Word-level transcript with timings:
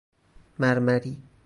مرمری 0.59 1.17